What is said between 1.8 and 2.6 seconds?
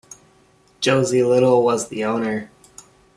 the owner.